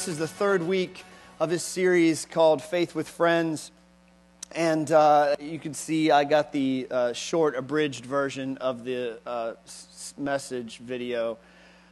[0.00, 1.04] This is the third week
[1.40, 3.70] of this series called Faith with Friends.
[4.52, 9.52] And uh, you can see I got the uh, short, abridged version of the uh,
[9.66, 11.36] s- message video,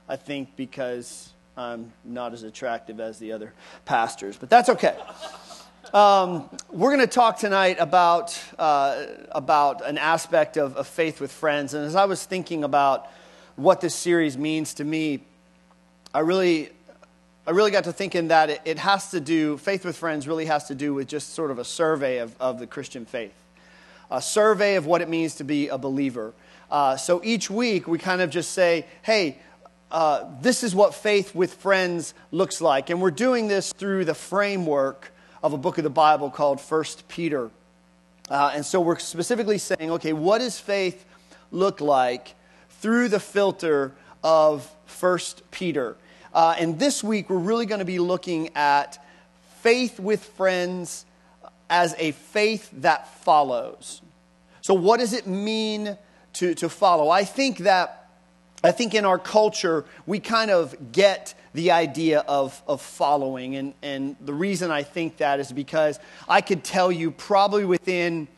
[0.08, 3.52] I think because I'm not as attractive as the other
[3.84, 4.96] pastors, but that's okay.
[5.92, 11.30] Um, we're going to talk tonight about, uh, about an aspect of, of faith with
[11.30, 11.74] friends.
[11.74, 13.06] And as I was thinking about
[13.56, 15.24] what this series means to me,
[16.14, 16.70] I really
[17.48, 20.44] I really got to thinking that it, it, has to do, Faith with Friends really
[20.44, 23.32] has to do with just sort of a survey of, of the Christian faith,
[24.10, 26.34] a survey of what it means to be a believer.
[26.70, 29.38] Uh, so each week we kind of just say, hey,
[29.90, 32.90] uh, this is what faith with friends looks like.
[32.90, 35.10] And we're doing this through the framework
[35.42, 37.50] of a book of the Bible called First Peter.
[38.28, 41.02] Uh, and so we're specifically saying, okay, what does faith
[41.50, 42.34] look like
[42.82, 45.96] through the filter of First Peter?
[46.38, 49.04] Uh, and this week, we're really going to be looking at
[49.60, 51.04] faith with friends
[51.68, 54.02] as a faith that follows.
[54.60, 55.98] So, what does it mean
[56.34, 57.10] to, to follow?
[57.10, 58.08] I think that,
[58.62, 63.56] I think in our culture, we kind of get the idea of, of following.
[63.56, 68.28] And, and the reason I think that is because I could tell you probably within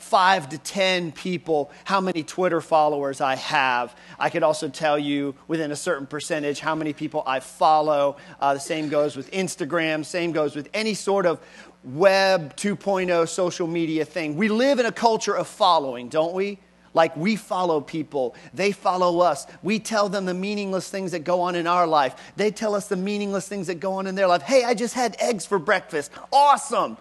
[0.00, 3.94] five to 10 people how many Twitter followers I have.
[4.18, 8.16] I could also tell you within a certain percentage how many people I follow.
[8.40, 11.40] Uh, the same goes with Instagram, same goes with any sort of
[11.84, 14.36] web 2.0 social media thing.
[14.36, 16.58] We live in a culture of following, don't we?
[16.92, 19.46] Like we follow people, they follow us.
[19.62, 22.32] We tell them the meaningless things that go on in our life.
[22.34, 24.42] They tell us the meaningless things that go on in their life.
[24.42, 26.10] Hey, I just had eggs for breakfast.
[26.32, 26.96] Awesome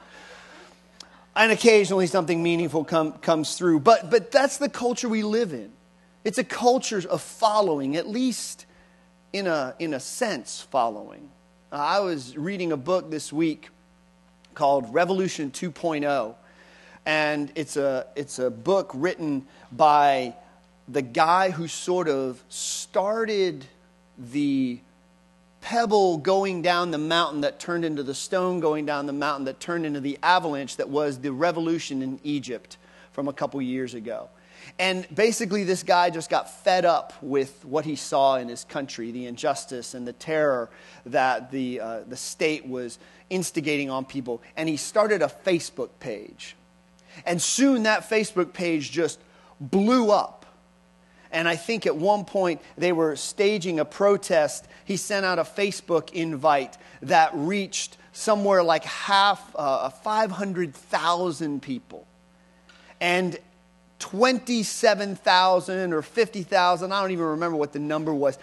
[1.35, 3.81] and occasionally something meaningful come, comes through.
[3.81, 5.71] But, but that's the culture we live in.
[6.23, 8.65] It's a culture of following, at least
[9.31, 11.29] in a, in a sense, following.
[11.71, 13.69] I was reading a book this week
[14.53, 16.35] called Revolution 2.0,
[17.05, 20.33] and it's a, it's a book written by
[20.87, 23.65] the guy who sort of started
[24.17, 24.79] the
[25.61, 29.59] pebble going down the mountain that turned into the stone going down the mountain that
[29.59, 32.77] turned into the avalanche that was the revolution in Egypt
[33.11, 34.29] from a couple years ago.
[34.77, 39.11] And basically, this guy just got fed up with what he saw in his country
[39.11, 40.69] the injustice and the terror
[41.05, 42.99] that the, uh, the state was
[43.29, 44.41] instigating on people.
[44.55, 46.55] And he started a Facebook page.
[47.25, 49.19] And soon that Facebook page just
[49.59, 50.38] blew up
[51.31, 54.67] and I think at one point they were staging a protest.
[54.85, 62.07] He sent out a Facebook invite that reached somewhere like half, uh, 500,000 people.
[62.99, 63.37] And
[63.99, 68.39] 27,000 or 50,000, I don't even remember what the number was,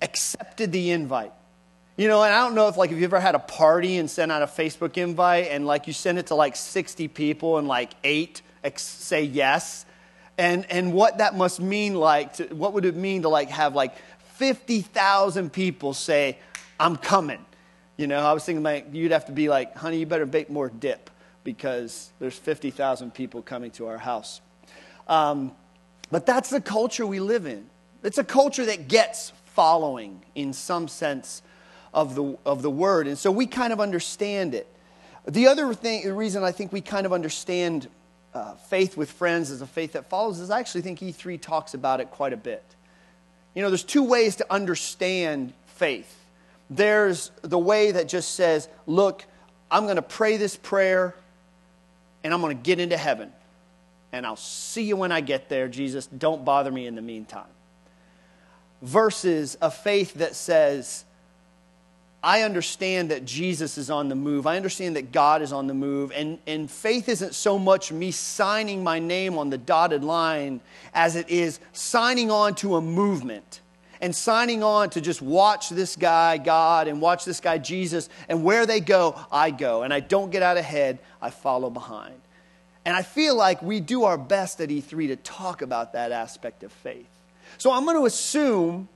[0.00, 1.32] accepted the invite.
[1.96, 4.10] You know, and I don't know if like if you ever had a party and
[4.10, 7.68] sent out a Facebook invite and like you send it to like 60 people and
[7.68, 9.86] like 8 ex- say yes
[10.36, 13.74] and, and what that must mean like, to, what would it mean to like have
[13.74, 13.94] like
[14.34, 16.38] 50,000 people say,
[16.78, 17.44] I'm coming.
[17.96, 20.50] You know, I was thinking like, you'd have to be like, honey, you better bake
[20.50, 21.10] more dip
[21.44, 24.40] because there's 50,000 people coming to our house.
[25.06, 25.52] Um,
[26.10, 27.66] but that's the culture we live in.
[28.02, 31.42] It's a culture that gets following in some sense
[31.92, 33.06] of the, of the word.
[33.06, 34.66] And so we kind of understand it.
[35.26, 37.88] The other thing, the reason I think we kind of understand
[38.34, 41.74] uh, faith with friends as a faith that follows is I actually think E3 talks
[41.74, 42.64] about it quite a bit.
[43.54, 46.20] You know, there's two ways to understand faith.
[46.68, 49.24] There's the way that just says, look,
[49.70, 51.14] I'm going to pray this prayer
[52.24, 53.32] and I'm going to get into heaven.
[54.12, 56.06] And I'll see you when I get there, Jesus.
[56.06, 57.44] Don't bother me in the meantime.
[58.82, 61.04] Versus a faith that says,
[62.24, 64.46] I understand that Jesus is on the move.
[64.46, 66.10] I understand that God is on the move.
[66.10, 70.62] And, and faith isn't so much me signing my name on the dotted line
[70.94, 73.60] as it is signing on to a movement
[74.00, 78.08] and signing on to just watch this guy, God, and watch this guy, Jesus.
[78.26, 79.82] And where they go, I go.
[79.82, 82.18] And I don't get out ahead, I follow behind.
[82.86, 86.62] And I feel like we do our best at E3 to talk about that aspect
[86.64, 87.06] of faith.
[87.58, 88.88] So I'm going to assume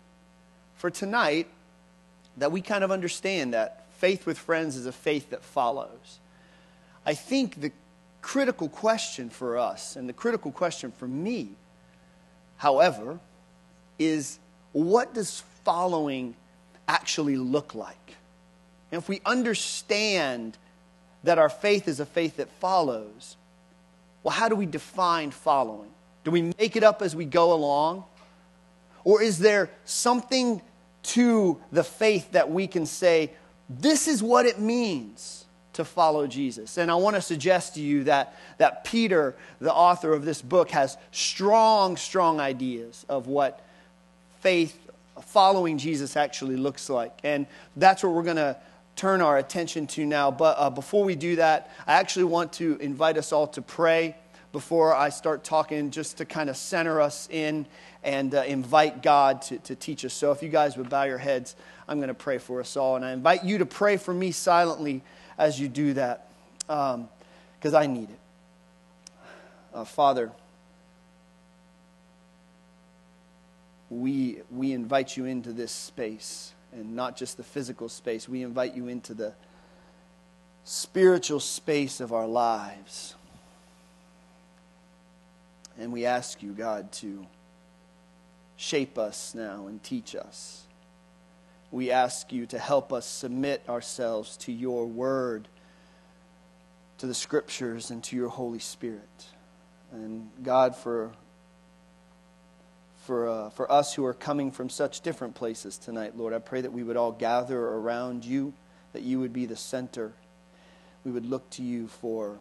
[0.77, 1.47] for tonight
[2.39, 6.21] that we kind of understand that faith with friends is a faith that follows.
[7.05, 7.73] I think the
[8.23, 11.51] critical question for us, and the critical question for me,
[12.57, 13.19] however,
[13.99, 14.39] is
[14.73, 16.35] what does following
[16.87, 18.15] actually look like?
[18.91, 20.57] And if we understand
[21.25, 23.37] that our faith is a faith that follows,
[24.23, 25.91] well, how do we define following?
[26.25, 28.05] Do we make it up as we go along?
[29.05, 30.61] Or is there something
[31.03, 33.33] to the faith that we can say,
[33.69, 36.77] this is what it means to follow Jesus.
[36.77, 40.71] And I want to suggest to you that, that Peter, the author of this book,
[40.71, 43.65] has strong, strong ideas of what
[44.41, 44.77] faith
[45.23, 47.17] following Jesus actually looks like.
[47.23, 47.47] And
[47.77, 48.57] that's what we're going to
[48.97, 50.31] turn our attention to now.
[50.33, 54.17] But uh, before we do that, I actually want to invite us all to pray
[54.53, 57.67] before I start talking, just to kind of center us in
[58.03, 60.15] and uh, invite God to, to teach us.
[60.15, 61.55] So if you guys would bow your heads,
[61.87, 62.97] I'm going to pray for us all.
[62.97, 65.03] And I invite you to pray for me silently
[65.37, 66.29] as you do that,
[66.61, 67.09] because um,
[67.75, 68.19] I need it.
[69.75, 70.33] Uh, Father,
[73.91, 78.75] we, we invite you into this space, and not just the physical space, we invite
[78.75, 79.35] you into the
[80.65, 83.15] spiritual space of our lives.
[85.79, 87.27] And we ask you, God, to
[88.57, 90.65] shape us now and teach us.
[91.71, 95.47] We ask you to help us submit ourselves to your word,
[96.99, 99.27] to the scriptures, and to your Holy Spirit.
[99.93, 101.13] And God, for,
[103.05, 106.63] for, uh, for us who are coming from such different places tonight, Lord, I pray
[106.63, 108.53] that we would all gather around you,
[108.95, 110.13] that you would be the center.
[111.05, 112.39] We would look to you for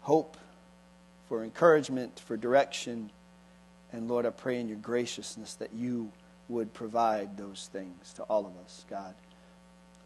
[0.00, 0.38] hope
[1.28, 3.10] for encouragement, for direction.
[3.92, 6.10] And Lord, I pray in your graciousness that you
[6.48, 9.14] would provide those things to all of us, God.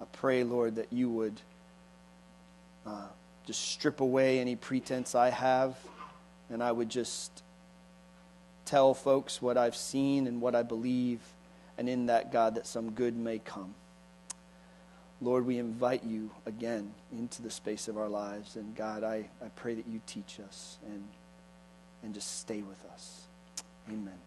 [0.01, 1.41] I pray, Lord, that you would
[2.85, 3.07] uh,
[3.47, 5.77] just strip away any pretense I have,
[6.51, 7.43] and I would just
[8.65, 11.21] tell folks what I've seen and what I believe,
[11.79, 13.75] and in that, God, that some good may come.
[15.23, 18.57] Lord, we invite you again into the space of our lives.
[18.57, 21.05] And God, I, I pray that you teach us and,
[22.03, 23.23] and just stay with us.
[23.89, 24.19] Amen.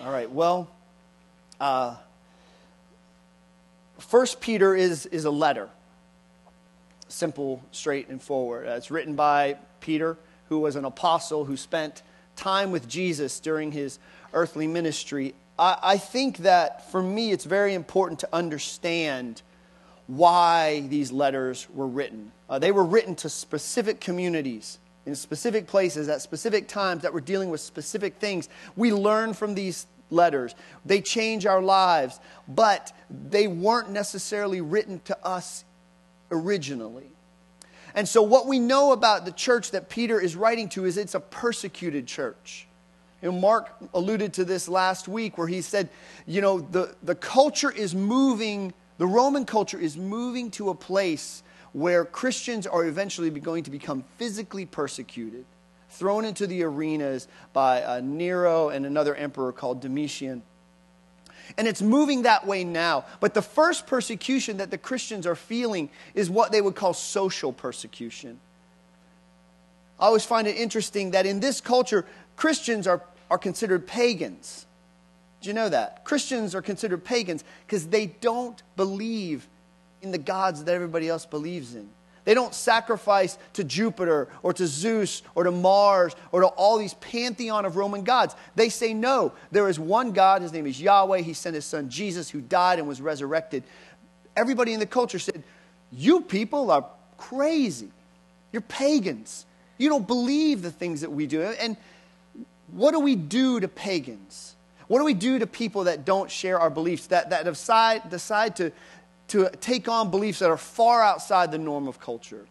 [0.00, 0.70] All right, well,
[1.60, 1.96] uh,
[3.98, 5.68] First Peter is, is a letter.
[7.08, 8.66] Simple, straight, and forward.
[8.66, 10.16] Uh, it's written by Peter,
[10.48, 12.02] who was an apostle who spent
[12.36, 13.98] time with Jesus during his
[14.32, 15.34] earthly ministry.
[15.58, 19.42] I, I think that for me, it's very important to understand
[20.06, 22.32] why these letters were written.
[22.48, 27.20] Uh, they were written to specific communities in specific places at specific times that were
[27.20, 28.48] dealing with specific things.
[28.76, 30.54] We learn from these letters.
[30.84, 35.64] They change our lives, but they weren't necessarily written to us
[36.30, 37.06] originally.
[37.94, 41.14] And so, what we know about the church that Peter is writing to is it's
[41.14, 42.66] a persecuted church.
[43.22, 45.88] And Mark alluded to this last week where he said,
[46.26, 51.42] you know, the, the culture is moving the Roman culture is moving to a place
[51.72, 55.44] where Christians are eventually going to become physically persecuted,
[55.90, 60.42] thrown into the arenas by uh, Nero and another emperor called Domitian.
[61.58, 63.04] And it's moving that way now.
[63.20, 67.52] But the first persecution that the Christians are feeling is what they would call social
[67.52, 68.38] persecution.
[69.98, 72.06] I always find it interesting that in this culture,
[72.36, 74.66] Christians are, are considered pagans.
[75.46, 76.04] You know that?
[76.04, 79.48] Christians are considered pagans because they don't believe
[80.02, 81.88] in the gods that everybody else believes in.
[82.24, 86.94] They don't sacrifice to Jupiter or to Zeus or to Mars or to all these
[86.94, 88.34] pantheon of Roman gods.
[88.54, 89.32] They say no.
[89.50, 90.40] There is one God.
[90.40, 91.20] His name is Yahweh.
[91.20, 93.62] He sent his son Jesus, who died and was resurrected.
[94.36, 95.42] Everybody in the culture said,
[95.92, 96.86] You people are
[97.18, 97.90] crazy.
[98.52, 99.44] You're pagans.
[99.76, 101.42] You don't believe the things that we do.
[101.42, 101.76] And
[102.68, 104.53] what do we do to pagans?
[104.94, 108.54] What do we do to people that don't share our beliefs, that, that decide, decide
[108.54, 108.70] to,
[109.26, 112.46] to take on beliefs that are far outside the norm of culture?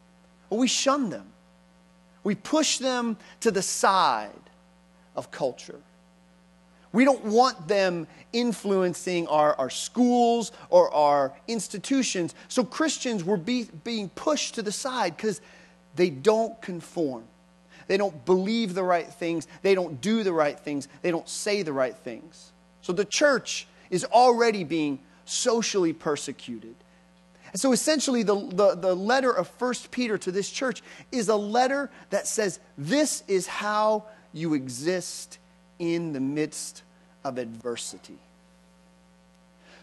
[0.49, 1.25] Well, we shun them.
[2.25, 4.49] We push them to the side
[5.15, 5.79] of culture.
[6.91, 12.35] We don't want them influencing our, our schools or our institutions.
[12.49, 15.39] So Christians were be, being pushed to the side because
[15.95, 17.23] they don't conform.
[17.87, 19.47] They don't believe the right things.
[19.61, 20.87] They don't do the right things.
[21.01, 22.51] They don't say the right things.
[22.81, 26.75] So the church is already being socially persecuted.
[27.51, 31.35] And so essentially, the, the, the letter of First Peter to this church is a
[31.35, 35.37] letter that says, This is how you exist
[35.77, 36.81] in the midst
[37.23, 38.17] of adversity.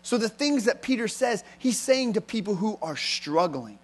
[0.02, 3.78] So, the things that Peter says, he's saying to people who are struggling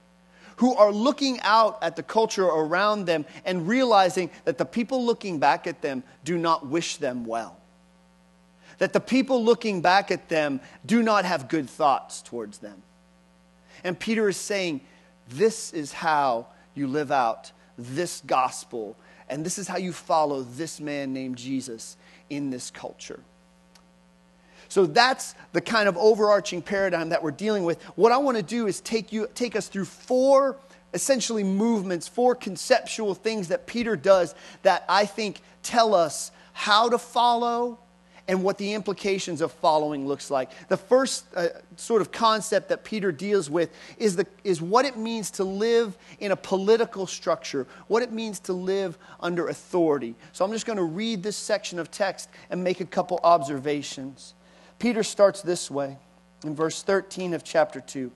[0.56, 5.38] who are looking out at the culture around them and realizing that the people looking
[5.38, 7.56] back at them do not wish them well.
[8.78, 12.82] That the people looking back at them do not have good thoughts towards them.
[13.84, 14.80] And Peter is saying,
[15.28, 18.96] This is how you live out this gospel,
[19.28, 21.96] and this is how you follow this man named Jesus
[22.30, 23.20] in this culture.
[24.76, 27.82] So that's the kind of overarching paradigm that we're dealing with.
[27.94, 30.58] What I want to do is take you take us through four
[30.92, 36.98] essentially movements, four conceptual things that Peter does that I think tell us how to
[36.98, 37.78] follow
[38.28, 40.50] and what the implications of following looks like.
[40.68, 44.98] The first uh, sort of concept that Peter deals with is, the, is what it
[44.98, 50.16] means to live in a political structure, what it means to live under authority.
[50.32, 54.34] So I'm just going to read this section of text and make a couple observations.
[54.78, 55.98] Peter starts this way
[56.44, 58.10] in verse 13 of chapter 2.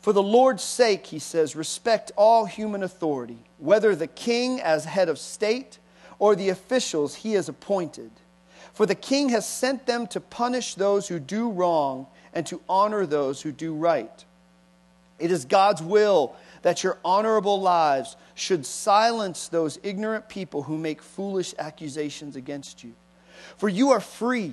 [0.00, 5.08] For the Lord's sake, he says, respect all human authority, whether the king as head
[5.08, 5.78] of state
[6.18, 8.10] or the officials he has appointed
[8.76, 13.06] for the king has sent them to punish those who do wrong and to honor
[13.06, 14.22] those who do right.
[15.18, 21.00] It is God's will that your honorable lives should silence those ignorant people who make
[21.00, 22.92] foolish accusations against you.
[23.56, 24.52] For you are free,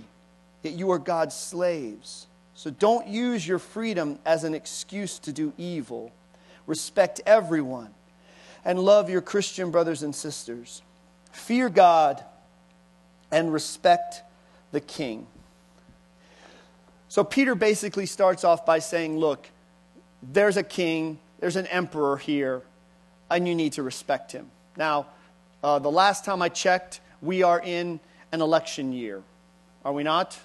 [0.64, 2.28] yet you are God's slaves.
[2.56, 6.12] So don't use your freedom as an excuse to do evil.
[6.66, 7.94] Respect everyone
[8.64, 10.82] and love your Christian brothers and sisters.
[11.32, 12.24] Fear God
[13.32, 14.22] and respect
[14.72, 15.28] the king.
[17.10, 19.50] So Peter basically starts off by saying, Look,
[20.22, 22.62] there's a king, there's an emperor here,
[23.30, 24.50] and you need to respect him.
[24.78, 25.08] Now,
[25.64, 28.00] uh, the last time I checked, we are in
[28.32, 29.22] an election year.
[29.86, 30.40] Are we not?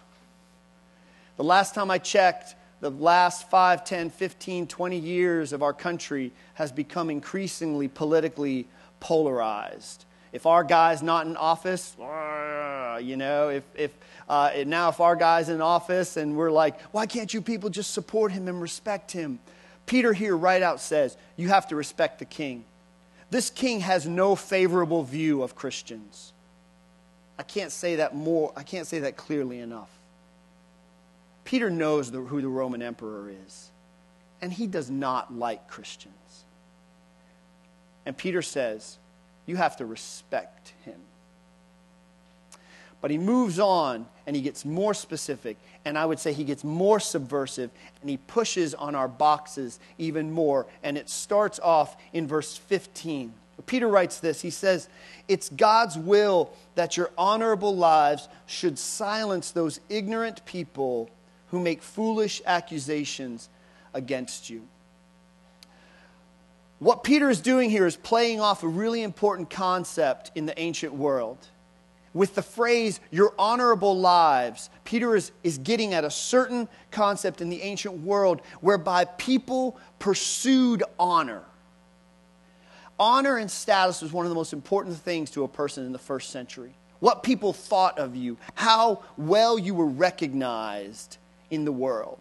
[1.39, 6.33] The last time I checked, the last 5, 10, 15, 20 years of our country
[6.55, 8.67] has become increasingly politically
[8.99, 10.05] polarized.
[10.33, 13.93] If our guy's not in office, you know, if, if
[14.29, 17.95] uh, now if our guy's in office and we're like, why can't you people just
[17.95, 19.39] support him and respect him?
[19.87, 22.65] Peter here right out says, you have to respect the king.
[23.31, 26.33] This king has no favorable view of Christians.
[27.39, 29.98] I can't say that more, I can't say that clearly enough.
[31.49, 33.71] Peter knows the, who the Roman emperor is,
[34.43, 36.45] and he does not like Christians.
[38.05, 38.99] And Peter says,
[39.47, 41.01] you have to respect him.
[43.01, 46.65] But he moves on and he gets more specific, and I would say he gets
[46.65, 47.71] more subversive,
[48.03, 50.67] and he pushes on our boxes even more.
[50.83, 53.33] And it starts off in verse 15.
[53.65, 54.91] Peter writes this He says,
[55.29, 61.09] It's God's will that your honorable lives should silence those ignorant people
[61.51, 63.49] who make foolish accusations
[63.95, 64.67] against you.
[66.79, 70.95] What Peter is doing here is playing off a really important concept in the ancient
[70.95, 71.39] world.
[72.15, 77.49] With the phrase, your honorable lives, Peter is, is getting at a certain concept in
[77.49, 81.43] the ancient world whereby people pursued honor.
[82.99, 85.99] Honor and status was one of the most important things to a person in the
[85.99, 86.75] first century.
[87.01, 91.19] What people thought of you, how well you were recognized
[91.51, 92.21] in the world.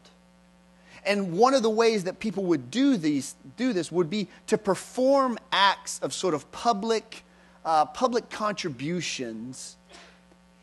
[1.05, 4.57] And one of the ways that people would do, these, do this would be to
[4.57, 7.23] perform acts of sort of public,
[7.63, 9.77] uh, public contributions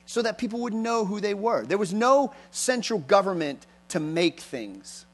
[0.06, 1.64] so that people would know who they were.
[1.64, 5.06] There was no central government to make things.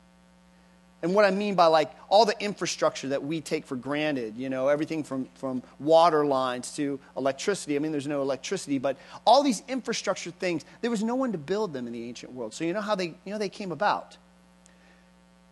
[1.02, 4.50] And what I mean by like all the infrastructure that we take for granted, you
[4.50, 7.76] know, everything from, from water lines to electricity.
[7.76, 11.38] I mean, there's no electricity, but all these infrastructure things, there was no one to
[11.38, 12.52] build them in the ancient world.
[12.52, 14.18] So you know how they, you know, they came about?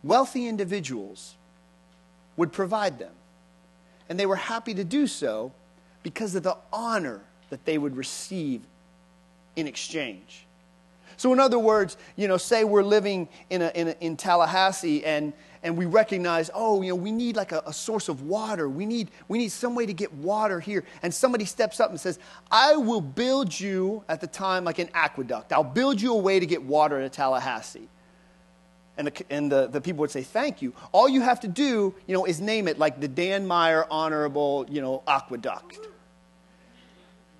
[0.03, 1.35] wealthy individuals
[2.37, 3.11] would provide them.
[4.07, 5.51] And they were happy to do so
[6.03, 8.61] because of the honor that they would receive
[9.55, 10.45] in exchange.
[11.19, 15.03] So, in other words, you know, say we're living in, a, in, a, in Tallahassee
[15.03, 15.33] and,
[15.63, 18.69] and we recognize, oh, you know, we need like a, a, source of water.
[18.69, 20.85] We need, we need some way to get water here.
[21.03, 24.89] And somebody steps up and says, I will build you, at the time, like an
[24.93, 25.51] aqueduct.
[25.51, 27.89] I'll build you a way to get water in Tallahassee
[28.95, 30.73] and, the, and the, the people would say, thank you.
[30.93, 34.65] All you have to do, you know, is name it like the Dan Meyer Honorable,
[34.69, 35.88] you know, Aqueduct.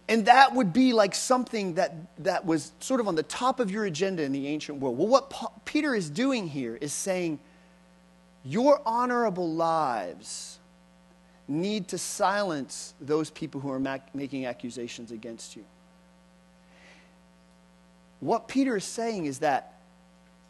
[0.10, 3.70] And that would be like something that, that was sort of on the top of
[3.70, 4.98] your agenda in the ancient world.
[4.98, 7.38] Well, what Peter is doing here is saying,
[8.44, 10.58] your honorable lives
[11.48, 15.64] need to silence those people who are making accusations against you.
[18.20, 19.80] What Peter is saying is that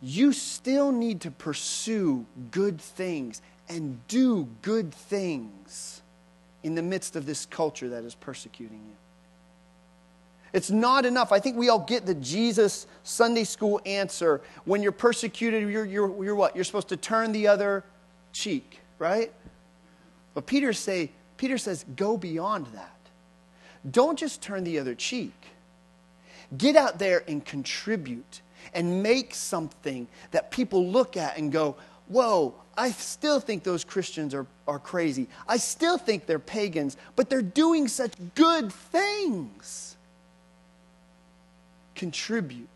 [0.01, 6.01] you still need to pursue good things and do good things
[6.63, 8.95] in the midst of this culture that is persecuting you.
[10.53, 11.31] It's not enough.
[11.31, 14.41] I think we all get the Jesus Sunday school answer.
[14.65, 16.55] When you're persecuted, you're, you're, you're what?
[16.55, 17.83] You're supposed to turn the other
[18.33, 19.31] cheek, right?
[20.33, 22.95] But Peter, say, Peter says, go beyond that.
[23.89, 25.33] Don't just turn the other cheek.
[26.57, 28.41] Get out there and contribute
[28.73, 31.75] and make something that people look at and go,
[32.07, 35.27] whoa, I still think those Christians are, are crazy.
[35.47, 39.88] I still think they're pagans, but they're doing such good things.
[41.99, 42.69] Contribute.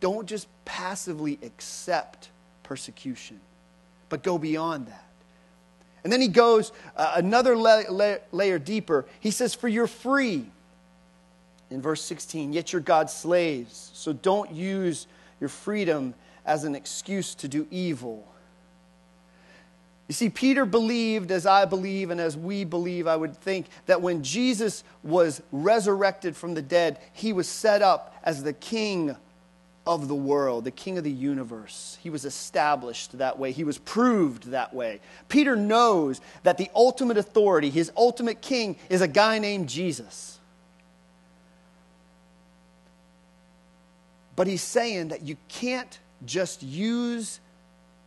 [0.00, 2.30] Don't just passively accept
[2.62, 3.38] persecution,
[4.08, 5.04] but go beyond that.
[6.02, 9.04] And then he goes uh, another la- la- layer deeper.
[9.20, 10.46] He says, For you're free.
[11.70, 13.90] In verse 16, yet you're God's slaves.
[13.92, 15.06] So don't use
[15.38, 16.14] your freedom
[16.46, 18.26] as an excuse to do evil.
[20.08, 24.02] You see, Peter believed, as I believe, and as we believe, I would think, that
[24.02, 29.16] when Jesus was resurrected from the dead, he was set up as the king
[29.84, 31.98] of the world, the king of the universe.
[32.02, 35.00] He was established that way, he was proved that way.
[35.28, 40.38] Peter knows that the ultimate authority, his ultimate king, is a guy named Jesus.
[44.36, 47.40] But he's saying that you can't just use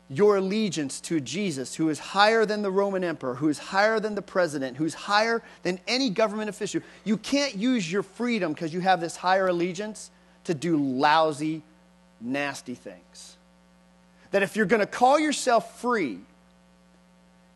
[0.09, 4.15] your allegiance to Jesus, who is higher than the Roman emperor, who is higher than
[4.15, 6.81] the president, who's higher than any government official.
[7.03, 10.09] You can't use your freedom because you have this higher allegiance
[10.45, 11.61] to do lousy,
[12.19, 13.37] nasty things.
[14.31, 16.19] That if you're going to call yourself free,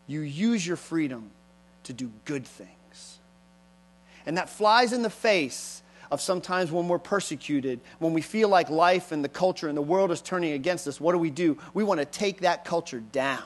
[0.05, 1.31] you use your freedom
[1.85, 3.17] to do good things.
[4.25, 5.82] And that flies in the face
[6.13, 9.81] of sometimes when we're persecuted, when we feel like life and the culture and the
[9.81, 11.57] world is turning against us, what do we do?
[11.73, 13.41] We want to take that culture down.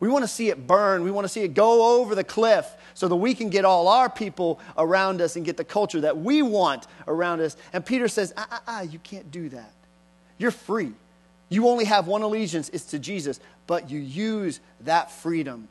[0.00, 1.04] We want to see it burn.
[1.04, 3.86] We want to see it go over the cliff so that we can get all
[3.86, 7.56] our people around us and get the culture that we want around us.
[7.72, 9.72] And Peter says, ah, ah, ah, you can't do that.
[10.36, 10.92] You're free.
[11.48, 15.68] You only have one allegiance, it's to Jesus, but you use that freedom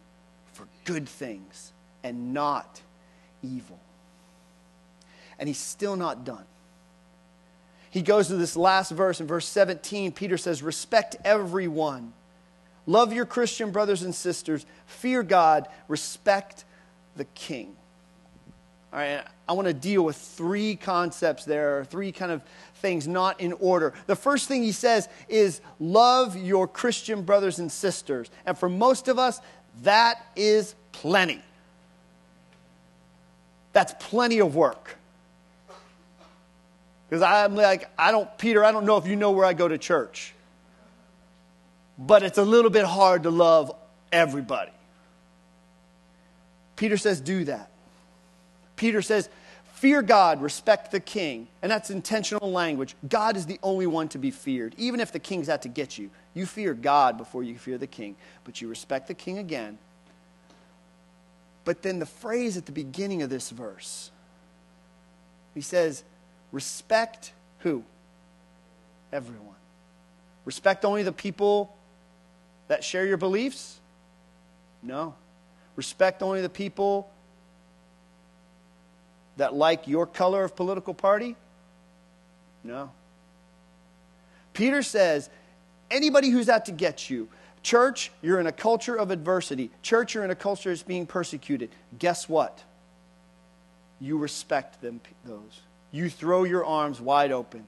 [0.53, 2.79] for good things and not
[3.43, 3.77] evil
[5.39, 6.45] and he's still not done.
[7.89, 10.11] He goes to this last verse in verse 17.
[10.11, 12.13] Peter says, Respect everyone.
[12.85, 14.65] Love your Christian brothers and sisters.
[14.85, 15.67] Fear God.
[15.87, 16.65] Respect
[17.15, 17.75] the king.
[18.93, 22.41] All right, I want to deal with three concepts there, or three kind of
[22.75, 23.93] things not in order.
[24.05, 28.29] The first thing he says is love your Christian brothers and sisters.
[28.45, 29.41] And for most of us,
[29.83, 31.41] that is plenty.
[33.73, 34.97] That's plenty of work.
[37.09, 39.67] Because I'm like, I don't, Peter, I don't know if you know where I go
[39.67, 40.33] to church.
[41.97, 43.71] But it's a little bit hard to love
[44.11, 44.71] everybody.
[46.75, 47.71] Peter says, do that.
[48.75, 49.29] Peter says,
[49.73, 51.47] fear God, respect the king.
[51.61, 52.95] And that's intentional language.
[53.07, 54.75] God is the only one to be feared.
[54.77, 57.87] Even if the king's out to get you, you fear God before you fear the
[57.87, 58.15] king.
[58.43, 59.79] But you respect the king again.
[61.65, 64.11] But then the phrase at the beginning of this verse,
[65.53, 66.03] he says,
[66.51, 67.83] Respect who?
[69.11, 69.55] Everyone.
[70.45, 71.75] Respect only the people
[72.67, 73.79] that share your beliefs?
[74.81, 75.15] No.
[75.75, 77.09] Respect only the people
[79.37, 81.35] that like your color of political party?
[82.63, 82.91] No.
[84.53, 85.29] Peter says,
[85.91, 87.27] anybody who's out to get you,
[87.61, 89.69] church, you're in a culture of adversity.
[89.83, 91.69] Church, you're in a culture that's being persecuted.
[91.99, 92.63] Guess what?
[93.99, 97.65] You respect them, those you throw your arms wide open.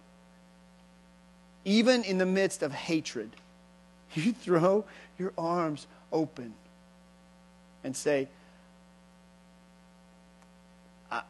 [1.65, 3.31] Even in the midst of hatred,
[4.13, 4.85] you throw
[5.17, 6.53] your arms open
[7.83, 8.27] and say,
[11.11, 11.21] I,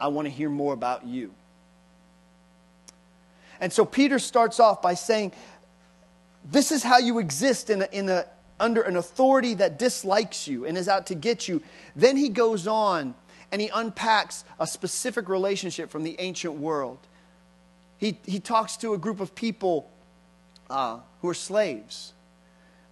[0.00, 1.32] I want to hear more about you.
[3.60, 5.32] And so Peter starts off by saying,
[6.44, 8.24] This is how you exist in a, in a,
[8.58, 11.62] under an authority that dislikes you and is out to get you.
[11.94, 13.14] Then he goes on
[13.52, 16.98] and he unpacks a specific relationship from the ancient world.
[17.98, 19.90] He, he talks to a group of people
[20.68, 22.12] uh, who are slaves.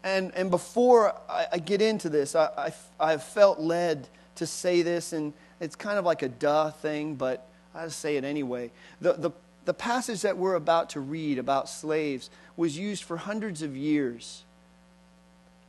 [0.05, 4.83] And, and before I, I get into this, I, I, I've felt led to say
[4.83, 8.71] this, and it's kind of like a duh thing, but I just say it anyway.
[9.01, 9.31] The, the,
[9.65, 14.45] the passage that we're about to read about slaves was used for hundreds of years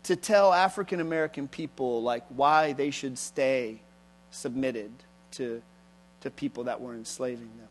[0.04, 3.82] to tell African American people like why they should stay
[4.32, 4.92] submitted
[5.32, 5.62] to,
[6.22, 7.68] to people that were enslaving them.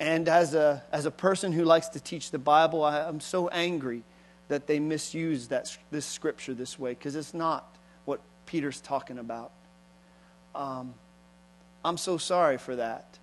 [0.00, 3.48] And as a, as a person who likes to teach the Bible, I, am so
[3.48, 4.02] angry
[4.48, 9.52] that they misuse that, this scripture this way because it's not what Peter's talking about.
[10.54, 10.94] Um,
[11.84, 13.18] I'm so sorry for that.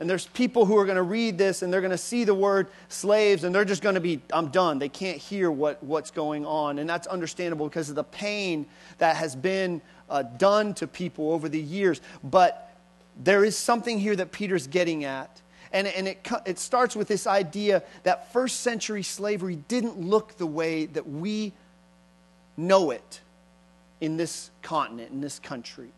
[0.00, 2.34] And there's people who are going to read this and they're going to see the
[2.34, 4.78] word slaves and they're just going to be, I'm done.
[4.78, 6.78] They can't hear what, what's going on.
[6.78, 8.64] And that's understandable because of the pain
[8.96, 12.00] that has been uh, done to people over the years.
[12.22, 12.76] But
[13.22, 15.40] there is something here that Peter's getting at.
[15.72, 20.46] And, and it, it starts with this idea that first century slavery didn't look the
[20.46, 21.52] way that we
[22.56, 23.20] know it
[24.00, 25.90] in this continent, in this country.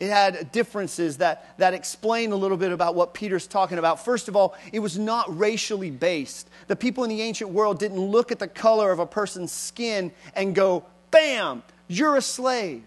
[0.00, 4.04] It had differences that, that explain a little bit about what Peter's talking about.
[4.04, 6.50] First of all, it was not racially based.
[6.66, 10.10] The people in the ancient world didn't look at the color of a person's skin
[10.34, 11.62] and go, bam,
[11.92, 12.84] you're a slave.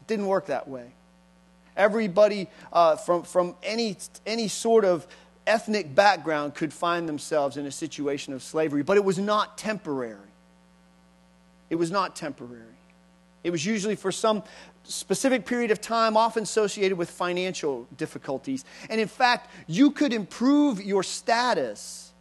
[0.00, 0.92] It didn't work that way.
[1.76, 5.06] Everybody uh, from, from any, any sort of
[5.46, 10.18] ethnic background could find themselves in a situation of slavery, but it was not temporary.
[11.70, 12.62] It was not temporary.
[13.44, 14.42] It was usually for some
[14.84, 18.64] specific period of time, often associated with financial difficulties.
[18.88, 22.12] And in fact, you could improve your status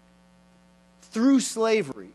[1.02, 2.10] through slavery.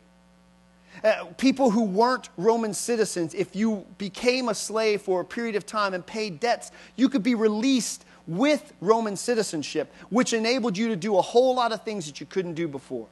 [1.02, 5.64] Uh, people who weren't Roman citizens, if you became a slave for a period of
[5.64, 10.96] time and paid debts, you could be released with Roman citizenship, which enabled you to
[10.96, 13.08] do a whole lot of things that you couldn't do before.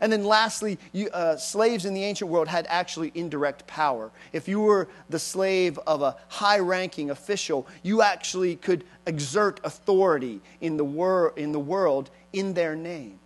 [0.00, 4.10] And then lastly, you, uh, slaves in the ancient world had actually indirect power.
[4.32, 10.40] If you were the slave of a high ranking official, you actually could exert authority
[10.60, 13.18] in the, wor- in the world in their name.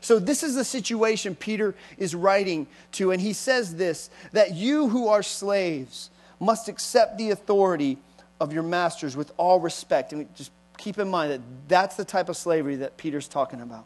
[0.00, 4.88] So, this is the situation Peter is writing to, and he says this that you
[4.88, 7.98] who are slaves must accept the authority
[8.40, 10.12] of your masters with all respect.
[10.12, 13.84] And just keep in mind that that's the type of slavery that Peter's talking about.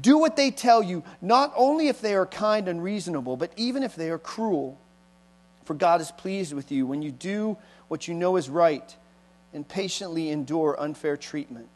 [0.00, 3.82] Do what they tell you, not only if they are kind and reasonable, but even
[3.82, 4.78] if they are cruel.
[5.64, 7.56] For God is pleased with you when you do
[7.88, 8.96] what you know is right
[9.52, 11.68] and patiently endure unfair treatment.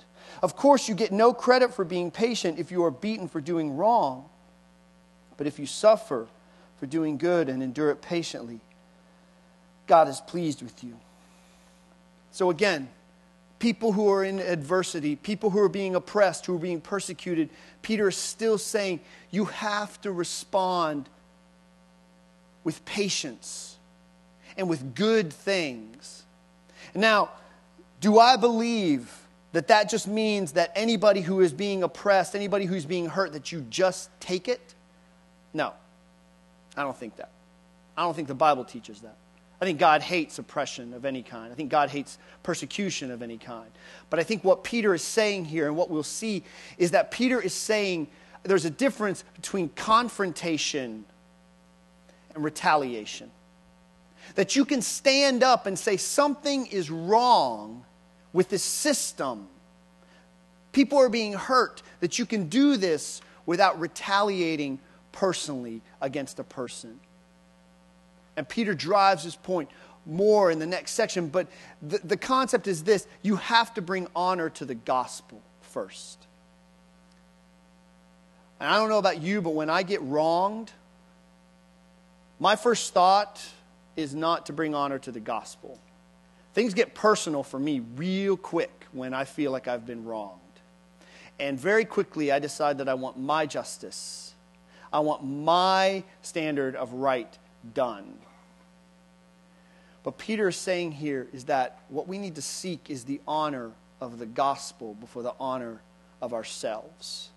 [0.42, 3.76] Of course, you get no credit for being patient if you are beaten for doing
[3.76, 4.28] wrong.
[5.36, 6.26] But if you suffer
[6.78, 8.60] for doing good and endure it patiently,
[9.86, 10.96] God is pleased with you.
[12.30, 12.88] So, again,
[13.58, 17.48] people who are in adversity, people who are being oppressed, who are being persecuted,
[17.82, 21.08] Peter is still saying you have to respond
[22.62, 23.76] with patience
[24.56, 26.24] and with good things.
[26.94, 27.30] Now,
[28.00, 29.23] do I believe
[29.54, 33.52] that that just means that anybody who is being oppressed, anybody who's being hurt, that
[33.52, 34.74] you just take it?
[35.52, 35.72] No,
[36.76, 37.30] I don't think that.
[37.96, 39.16] I don't think the Bible teaches that.
[39.60, 41.52] I think God hates oppression of any kind.
[41.52, 43.70] I think God hates persecution of any kind.
[44.10, 46.42] But I think what Peter is saying here and what we'll see
[46.76, 48.08] is that Peter is saying
[48.42, 51.04] there's a difference between confrontation
[52.34, 53.30] and retaliation.
[54.34, 57.84] That you can stand up and say something is wrong
[58.34, 59.48] with this system.
[60.72, 64.78] People are being hurt, that you can do this without retaliating
[65.12, 67.00] personally against a person.
[68.36, 69.70] And Peter drives his point
[70.04, 71.46] more in the next section, but
[71.80, 76.18] the, the concept is this you have to bring honor to the gospel first.
[78.60, 80.72] And I don't know about you, but when I get wronged,
[82.40, 83.40] my first thought
[83.96, 85.78] is not to bring honor to the gospel.
[86.54, 90.40] Things get personal for me real quick when I feel like I've been wronged.
[91.40, 94.34] And very quickly, I decide that I want my justice.
[94.92, 97.36] I want my standard of right
[97.74, 98.18] done.
[100.04, 103.72] But Peter is saying here is that what we need to seek is the honor
[104.00, 105.80] of the gospel before the honor
[106.22, 107.30] of ourselves.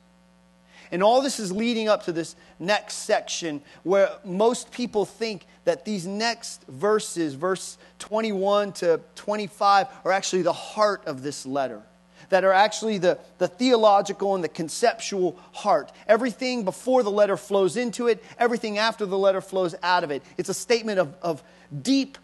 [0.91, 5.85] And all this is leading up to this next section where most people think that
[5.85, 11.81] these next verses, verse 21 to 25, are actually the heart of this letter.
[12.29, 15.91] That are actually the, the theological and the conceptual heart.
[16.07, 20.23] Everything before the letter flows into it, everything after the letter flows out of it.
[20.37, 21.43] It's a statement of, of
[21.81, 22.17] deep,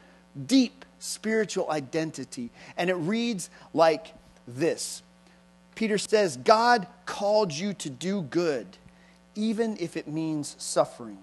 [0.45, 2.49] deep spiritual identity.
[2.75, 4.07] And it reads like
[4.47, 5.03] this
[5.75, 8.67] Peter says, God called you to do good,
[9.35, 11.17] even if it means suffering,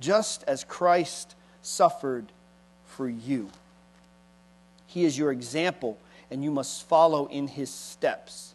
[0.00, 2.26] just as Christ suffered
[2.86, 3.50] for you.
[4.86, 5.98] He is your example,
[6.30, 8.54] and you must follow in his steps.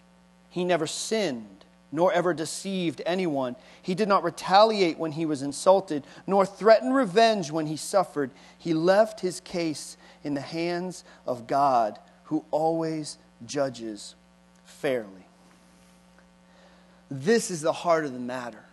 [0.50, 3.56] He never sinned, nor ever deceived anyone.
[3.82, 8.30] He did not retaliate when he was insulted, nor threaten revenge when he suffered.
[8.58, 14.16] He left his case in the hands of God, who always judges
[14.68, 15.26] fairly.
[17.10, 18.64] This is the heart of the matter.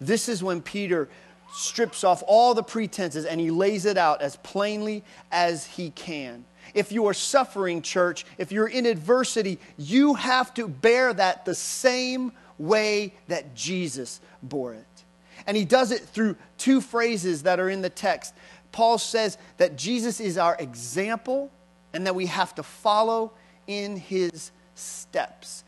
[0.00, 1.08] This is when Peter
[1.52, 6.44] strips off all the pretenses and he lays it out as plainly as he can.
[6.74, 11.54] If you are suffering, church, if you're in adversity, you have to bear that the
[11.54, 14.86] same way that Jesus bore it.
[15.46, 18.34] And he does it through two phrases that are in the text.
[18.72, 21.50] Paul says that Jesus is our example
[21.94, 23.32] and that we have to follow
[23.66, 25.64] in his steps.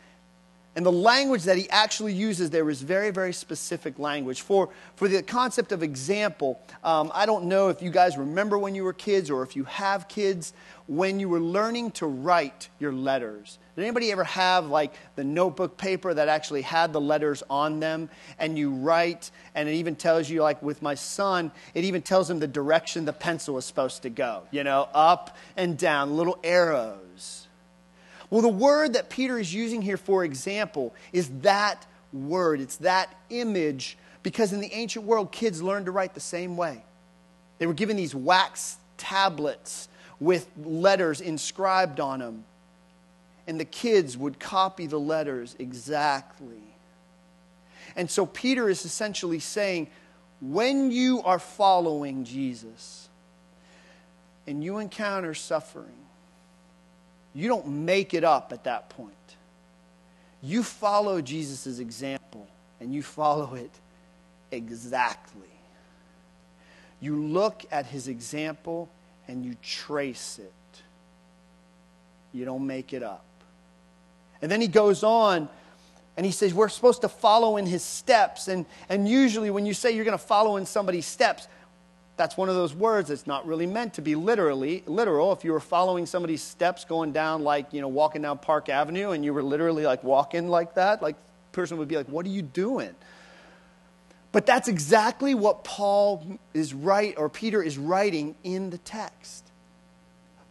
[0.78, 4.42] And the language that he actually uses there is very, very specific language.
[4.42, 8.76] For, for the concept of example, um, I don't know if you guys remember when
[8.76, 10.52] you were kids or if you have kids,
[10.86, 13.58] when you were learning to write your letters.
[13.74, 18.08] Did anybody ever have like the notebook paper that actually had the letters on them
[18.38, 22.30] and you write and it even tells you like with my son, it even tells
[22.30, 26.38] him the direction the pencil is supposed to go, you know, up and down, little
[26.44, 27.47] arrows.
[28.30, 32.60] Well, the word that Peter is using here, for example, is that word.
[32.60, 36.82] It's that image because in the ancient world, kids learned to write the same way.
[37.58, 39.88] They were given these wax tablets
[40.20, 42.44] with letters inscribed on them,
[43.46, 46.62] and the kids would copy the letters exactly.
[47.96, 49.88] And so Peter is essentially saying,
[50.40, 53.08] when you are following Jesus
[54.46, 55.86] and you encounter suffering,
[57.34, 59.14] you don't make it up at that point.
[60.42, 62.46] You follow Jesus' example
[62.80, 63.70] and you follow it
[64.50, 65.48] exactly.
[67.00, 68.88] You look at his example
[69.26, 70.52] and you trace it.
[72.32, 73.24] You don't make it up.
[74.40, 75.48] And then he goes on
[76.16, 78.48] and he says, We're supposed to follow in his steps.
[78.48, 81.48] And, and usually, when you say you're going to follow in somebody's steps,
[82.18, 85.32] that's one of those words that's not really meant to be literally literal.
[85.32, 89.12] If you were following somebody's steps going down, like, you know, walking down Park Avenue
[89.12, 91.16] and you were literally like walking like that, like,
[91.52, 92.94] person would be like, What are you doing?
[94.30, 99.44] But that's exactly what Paul is right, or Peter is writing in the text.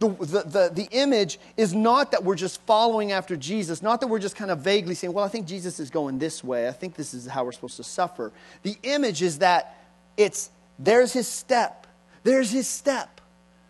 [0.00, 4.06] The, the, the, the, image is not that we're just following after Jesus, not that
[4.06, 6.68] we're just kind of vaguely saying, well, I think Jesus is going this way.
[6.68, 8.30] I think this is how we're supposed to suffer.
[8.62, 9.76] The image is that
[10.16, 11.86] it's there's his step.
[12.22, 13.20] There's his step.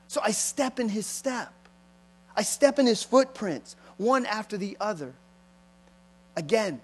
[0.08, 1.52] So I step in his step.
[2.36, 5.12] I step in his footprints, one after the other.
[6.36, 6.80] Again,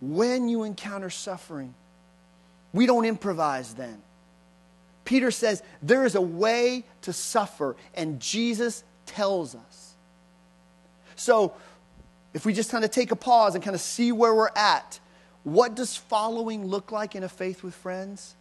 [0.00, 1.74] when you encounter suffering,
[2.72, 4.02] we don't improvise then.
[5.04, 9.94] Peter says there is a way to suffer, and Jesus tells us.
[11.16, 11.54] So,
[12.32, 14.98] if we just kind of take a pause and kind of see where we're at,
[15.44, 18.34] what does following look like in a faith with friends?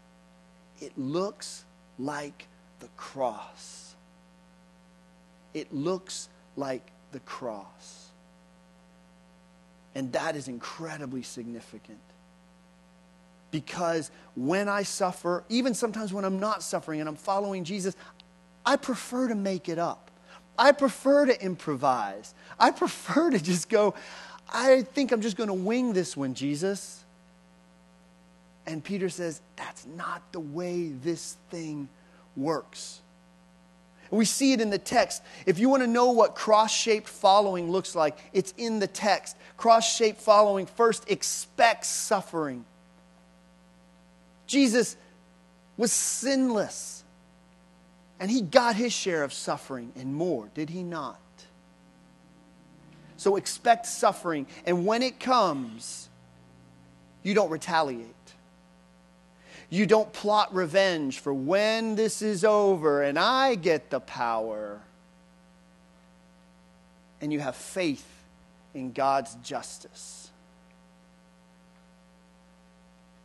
[0.82, 1.66] It looks
[2.00, 2.48] like
[2.80, 3.96] the cross.
[5.54, 8.10] It looks like the cross.
[9.96, 12.00] And that is incredibly significant.
[13.52, 17.96] Because when I suffer, even sometimes when I'm not suffering and I'm following Jesus,
[18.66, 20.10] I prefer to make it up.
[20.58, 22.34] I prefer to improvise.
[22.60, 23.94] I prefer to just go,
[24.52, 27.03] I think I'm just going to wing this one, Jesus.
[28.66, 31.90] And Peter says, that's not the way this thing
[32.36, 33.02] works.
[34.10, 35.24] We see it in the text.
[35.46, 39.36] If you want to know what cross shaped following looks like, it's in the text.
[39.58, 42.64] Cross shaped following first expects suffering.
[44.46, 44.96] Jesus
[45.78, 47.04] was sinless,
[48.20, 51.20] and he got his share of suffering and more, did he not?
[53.18, 56.10] So expect suffering, and when it comes,
[57.24, 58.14] you don't retaliate.
[59.74, 64.80] You don't plot revenge for when this is over and I get the power.
[67.20, 68.06] And you have faith
[68.76, 70.30] in God's justice.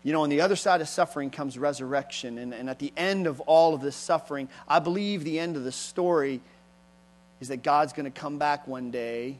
[0.02, 2.38] You know, on the other side of suffering comes resurrection.
[2.38, 5.64] And, and at the end of all of this suffering, I believe the end of
[5.64, 6.40] the story
[7.42, 9.36] is that God's going to come back one day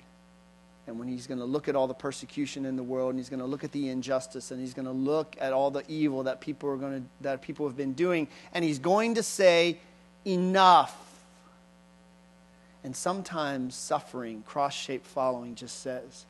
[0.88, 3.29] and when he's going to look at all the persecution in the world and he's
[3.29, 6.22] going to look at the injustice and he's going to look at all the evil
[6.22, 9.79] that people are going to that people have been doing and he's going to say
[10.24, 10.96] enough.
[12.83, 16.24] And sometimes suffering cross-shaped following just says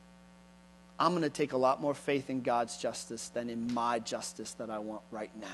[0.99, 4.51] i'm going to take a lot more faith in god's justice than in my justice
[4.53, 5.47] that i want right now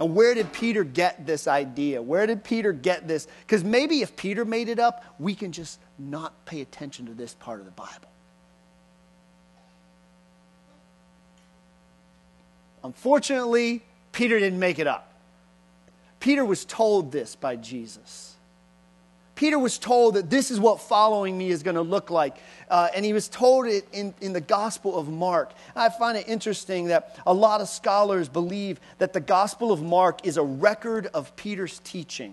[0.00, 2.02] And where did Peter get this idea?
[2.02, 3.28] Where did Peter get this?
[3.46, 7.34] Because maybe if Peter made it up, we can just not pay attention to this
[7.34, 8.08] part of the Bible.
[12.82, 15.14] Unfortunately, Peter didn't make it up.
[16.20, 18.33] Peter was told this by Jesus.
[19.44, 22.38] Peter was told that this is what following me is going to look like.
[22.70, 25.52] Uh, and he was told it in, in the Gospel of Mark.
[25.76, 30.26] I find it interesting that a lot of scholars believe that the Gospel of Mark
[30.26, 32.32] is a record of Peter's teaching.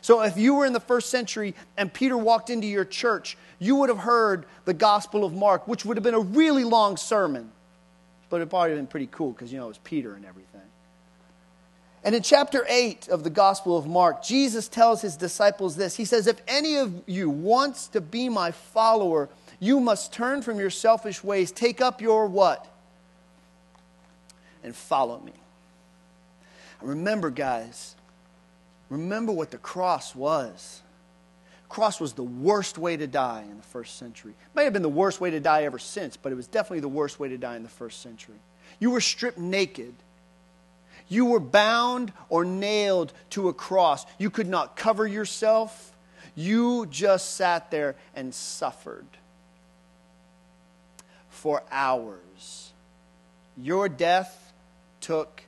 [0.00, 3.76] So if you were in the first century and Peter walked into your church, you
[3.76, 7.52] would have heard the Gospel of Mark, which would have been a really long sermon.
[8.30, 10.24] But it probably would have been pretty cool because, you know, it was Peter and
[10.24, 10.47] everything.
[12.08, 15.94] And in chapter 8 of the Gospel of Mark, Jesus tells his disciples this.
[15.94, 19.28] He says, If any of you wants to be my follower,
[19.60, 22.66] you must turn from your selfish ways, take up your what?
[24.64, 25.34] And follow me.
[26.80, 27.94] Remember, guys,
[28.88, 30.80] remember what the cross was.
[31.64, 34.32] The Cross was the worst way to die in the first century.
[34.32, 36.80] It may have been the worst way to die ever since, but it was definitely
[36.80, 38.38] the worst way to die in the first century.
[38.80, 39.92] You were stripped naked.
[41.08, 44.04] You were bound or nailed to a cross.
[44.18, 45.96] You could not cover yourself.
[46.34, 49.06] You just sat there and suffered
[51.30, 52.72] for hours.
[53.56, 54.52] Your death
[55.00, 55.42] took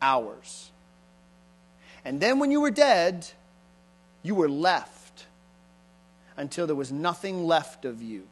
[0.00, 0.70] hours.
[2.04, 3.26] And then when you were dead,
[4.22, 5.26] you were left
[6.36, 8.26] until there was nothing left of you.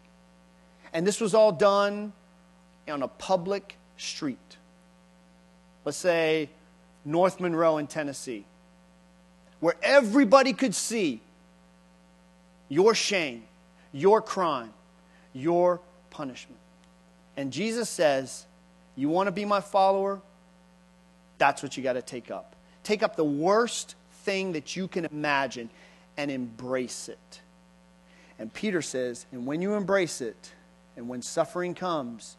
[0.92, 2.12] And this was all done
[2.88, 4.56] on a public street.
[5.84, 6.48] Let's say
[7.04, 8.44] North Monroe in Tennessee,
[9.60, 11.20] where everybody could see
[12.68, 13.44] your shame,
[13.92, 14.72] your crime,
[15.32, 16.60] your punishment.
[17.36, 18.46] And Jesus says,
[18.96, 20.20] You want to be my follower?
[21.38, 22.54] That's what you got to take up.
[22.84, 25.70] Take up the worst thing that you can imagine
[26.16, 27.40] and embrace it.
[28.38, 30.52] And Peter says, And when you embrace it,
[30.96, 32.36] and when suffering comes,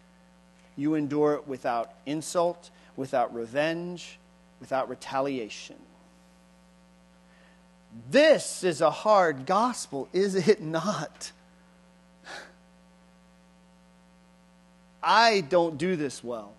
[0.76, 4.20] you endure it without insult, without revenge,
[4.60, 5.76] without retaliation.
[8.10, 11.32] This is a hard gospel, is it not?
[15.04, 16.54] I don't do this well.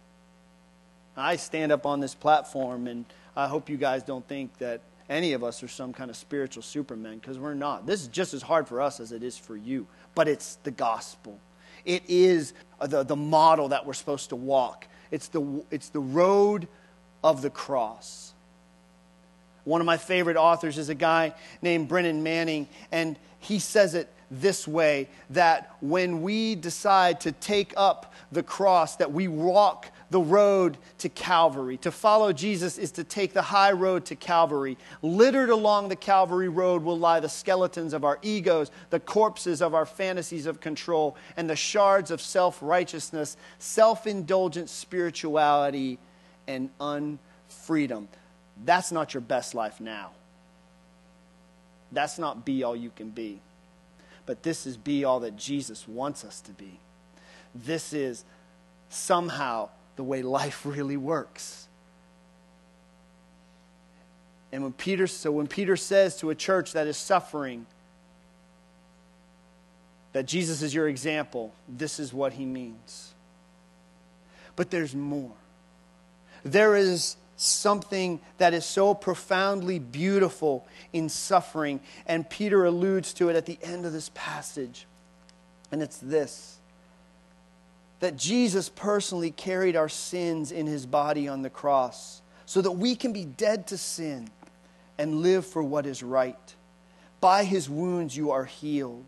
[1.16, 5.32] I stand up on this platform, and I hope you guys don't think that any
[5.32, 7.86] of us are some kind of spiritual supermen, because we're not.
[7.86, 10.70] This is just as hard for us as it is for you, but it's the
[10.70, 11.38] gospel.
[11.84, 16.66] It is the, the model that we're supposed to walk, it's the, it's the road
[17.22, 18.32] of the cross.
[19.62, 24.08] One of my favorite authors is a guy named Brennan Manning, and he says it
[24.28, 30.20] this way that when we decide to take up the cross, that we walk the
[30.20, 31.76] road to Calvary.
[31.78, 34.76] To follow Jesus is to take the high road to Calvary.
[35.02, 39.74] Littered along the Calvary road will lie the skeletons of our egos, the corpses of
[39.74, 45.98] our fantasies of control, and the shards of self righteousness, self indulgent spirituality,
[46.46, 48.06] and unfreedom.
[48.64, 50.12] That's not your best life now.
[51.92, 53.40] That's not be all you can be.
[54.26, 56.78] But this is be all that Jesus wants us to be.
[57.54, 58.24] This is
[58.88, 61.68] somehow the way life really works.
[64.52, 67.66] And when Peter, so when Peter says to a church that is suffering
[70.12, 73.14] that Jesus is your example, this is what he means.
[74.54, 75.32] But there's more.
[76.44, 83.34] There is something that is so profoundly beautiful in suffering, and Peter alludes to it
[83.34, 84.86] at the end of this passage.
[85.72, 86.53] And it's this
[88.04, 92.94] that Jesus personally carried our sins in his body on the cross so that we
[92.94, 94.28] can be dead to sin
[94.98, 96.54] and live for what is right.
[97.22, 99.06] By his wounds you are healed.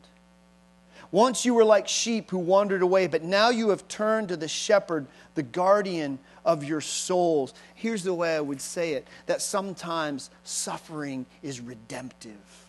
[1.10, 4.48] Once you were like sheep who wandered away, but now you have turned to the
[4.48, 7.52] shepherd, the guardian of your souls.
[7.74, 12.65] Here's the way I would say it that sometimes suffering is redemptive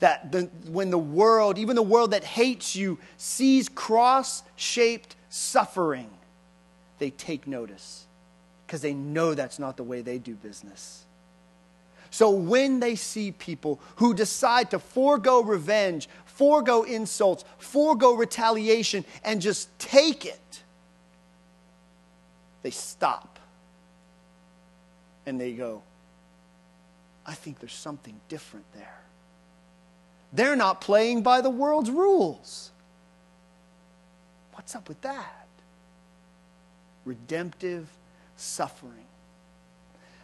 [0.00, 6.10] that the, when the world, even the world that hates you, sees cross shaped suffering,
[6.98, 8.06] they take notice
[8.66, 11.04] because they know that's not the way they do business.
[12.10, 19.40] So when they see people who decide to forego revenge, forego insults, forego retaliation, and
[19.40, 20.62] just take it,
[22.62, 23.38] they stop
[25.26, 25.82] and they go,
[27.26, 29.00] I think there's something different there.
[30.32, 32.70] They're not playing by the world's rules.
[34.52, 35.46] What's up with that?
[37.04, 37.88] Redemptive
[38.36, 38.92] suffering.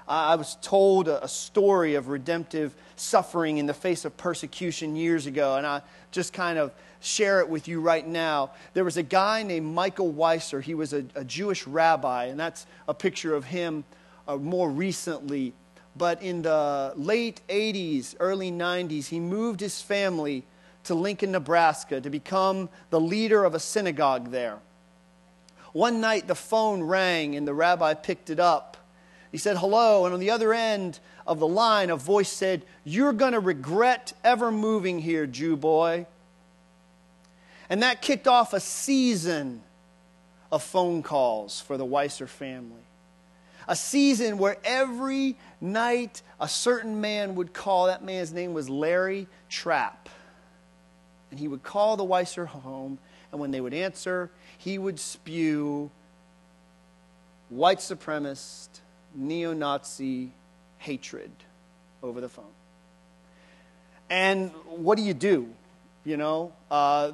[0.07, 5.57] I was told a story of redemptive suffering in the face of persecution years ago,
[5.57, 5.80] and I
[6.11, 8.50] just kind of share it with you right now.
[8.74, 10.62] There was a guy named Michael Weisser.
[10.62, 13.84] He was a, a Jewish rabbi, and that's a picture of him
[14.28, 15.55] uh, more recently
[15.97, 20.45] but in the late 80s, early 90s, he moved his family
[20.84, 24.59] to Lincoln, Nebraska to become the leader of a synagogue there.
[25.72, 28.76] One night the phone rang and the rabbi picked it up.
[29.32, 30.05] He said, Hello.
[30.05, 34.12] And on the other end of the line, a voice said, You're going to regret
[34.22, 36.07] ever moving here, Jew boy.
[37.68, 39.62] And that kicked off a season
[40.53, 42.82] of phone calls for the Weisser family.
[43.66, 47.86] A season where every night a certain man would call.
[47.86, 50.08] That man's name was Larry Trapp.
[51.30, 52.98] And he would call the Weisser home,
[53.32, 55.90] and when they would answer, he would spew
[57.48, 58.68] white supremacist,
[59.14, 60.32] neo Nazi
[60.78, 61.30] hatred
[62.02, 62.44] over the phone.
[64.10, 65.48] And what do you do?
[66.04, 67.12] You know, uh,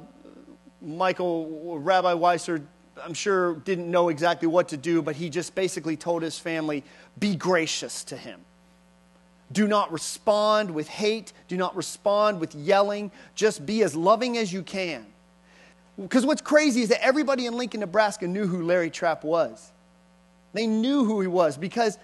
[0.81, 2.63] Michael, Rabbi Weisser,
[3.03, 6.83] I'm sure didn't know exactly what to do, but he just basically told his family
[7.19, 8.41] be gracious to him.
[9.51, 11.33] Do not respond with hate.
[11.47, 13.11] Do not respond with yelling.
[13.35, 15.05] Just be as loving as you can.
[15.99, 19.71] Because what's crazy is that everybody in Lincoln, Nebraska knew who Larry Trapp was.
[20.53, 21.97] They knew who he was because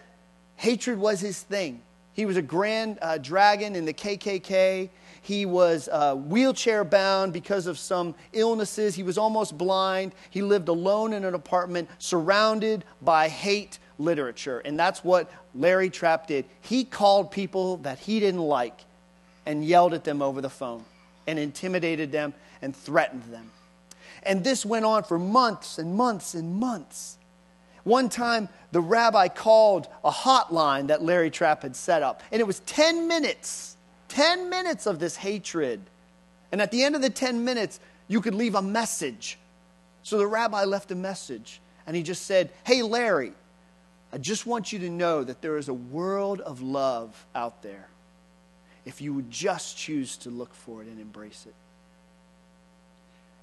[0.56, 1.82] hatred was his thing.
[2.14, 4.90] He was a grand uh, dragon in the KKK.
[5.22, 8.96] He was uh, wheelchair bound because of some illnesses.
[8.96, 10.14] He was almost blind.
[10.30, 14.60] He lived alone in an apartment surrounded by hate literature.
[14.60, 16.46] And that's what Larry Trapp did.
[16.62, 18.82] He called people that he didn't like
[19.46, 20.84] and yelled at them over the phone
[21.26, 23.52] and intimidated them and threatened them.
[24.24, 27.18] And this went on for months and months and months.
[27.84, 32.44] One time, the rabbi called a hotline that Larry Trapp had set up, and it
[32.46, 33.77] was 10 minutes,
[34.10, 35.82] 10 minutes of this hatred.
[36.52, 39.38] And at the end of the 10 minutes, you could leave a message.
[40.04, 43.34] So the rabbi left a message, and he just said, Hey, Larry,
[44.14, 47.90] I just want you to know that there is a world of love out there
[48.86, 51.54] if you would just choose to look for it and embrace it.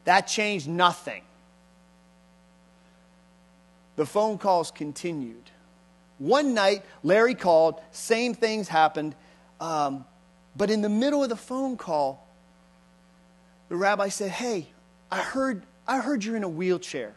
[0.04, 1.22] That changed nothing.
[3.96, 5.50] The phone calls continued.
[6.18, 9.14] One night, Larry called, same things happened,
[9.60, 10.06] um,
[10.56, 12.26] but in the middle of the phone call,
[13.68, 14.68] the rabbi said, Hey,
[15.10, 17.14] I heard, I heard you're in a wheelchair.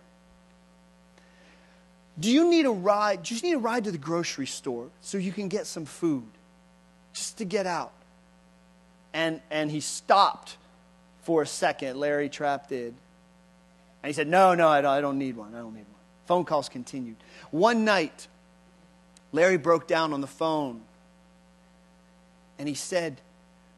[2.20, 3.24] Do you need a ride?
[3.24, 6.26] Do you need a ride to the grocery store so you can get some food?
[7.14, 7.94] Just to get out.
[9.14, 10.58] And, and he stopped
[11.22, 12.96] for a second, Larry Trapp did.
[14.02, 15.54] And he said, No, no, I don't, I don't need one.
[15.54, 15.86] I don't need one.
[16.26, 17.18] Phone calls continued.
[17.52, 18.28] One night,
[19.32, 20.82] Larry broke down on the phone
[22.60, 23.22] and he said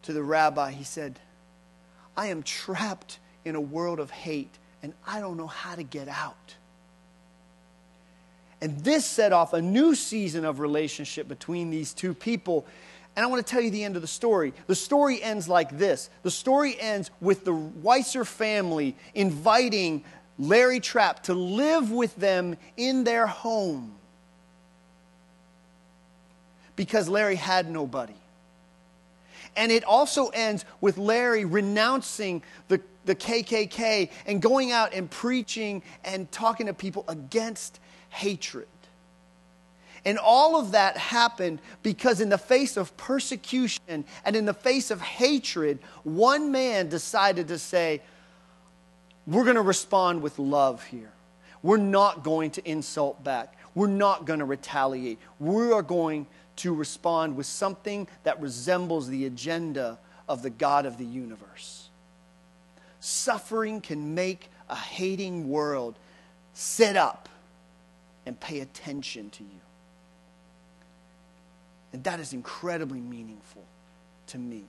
[0.03, 1.19] to the rabbi, He said,
[2.15, 6.07] I am trapped in a world of hate and I don't know how to get
[6.07, 6.55] out.
[8.61, 12.65] And this set off a new season of relationship between these two people.
[13.15, 14.53] And I want to tell you the end of the story.
[14.67, 20.03] The story ends like this the story ends with the Weisser family inviting
[20.37, 23.95] Larry Trapp to live with them in their home
[26.75, 28.13] because Larry had nobody.
[29.55, 35.83] And it also ends with Larry renouncing the, the KKK and going out and preaching
[36.03, 37.79] and talking to people against
[38.09, 38.67] hatred.
[40.05, 44.91] And all of that happened because, in the face of persecution and in the face
[44.91, 48.01] of hatred, one man decided to say,
[49.27, 51.11] We're going to respond with love here.
[51.61, 53.57] We're not going to insult back.
[53.75, 55.19] We're not going to retaliate.
[55.39, 56.27] We are going
[56.59, 59.97] to respond with something that resembles the agenda
[60.27, 61.89] of the God of the universe.
[62.99, 65.97] Suffering can make a hating world
[66.53, 67.29] sit up
[68.25, 69.49] and pay attention to you.
[71.93, 73.63] And that is incredibly meaningful
[74.27, 74.63] to me.